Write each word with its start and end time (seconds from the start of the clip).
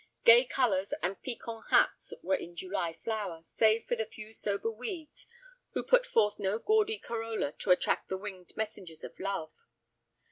Gay 0.25 0.43
colors 0.45 0.95
and 1.03 1.21
piquant 1.21 1.65
hats 1.69 2.11
were 2.23 2.33
in 2.33 2.55
July 2.55 2.91
flower, 3.03 3.43
save 3.45 3.85
for 3.85 3.95
the 3.95 4.03
few 4.07 4.33
sober 4.33 4.71
weeds 4.71 5.27
who 5.73 5.83
put 5.83 6.07
forth 6.07 6.39
no 6.39 6.57
gaudy 6.57 6.97
corolla 6.97 7.51
to 7.51 7.69
attract 7.69 8.09
the 8.09 8.17
winged 8.17 8.51
messengers 8.57 9.03
of 9.03 9.19
love. 9.19 9.51